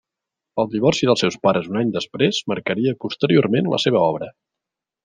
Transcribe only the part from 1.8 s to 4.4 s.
any després marcaria posteriorment la seva obra.